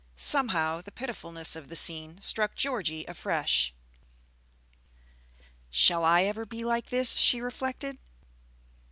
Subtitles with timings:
[0.15, 3.71] Somehow the pitifulness of the scene struck Georgie afresh.
[5.69, 7.99] "Shall I ever be like this?" she reflected.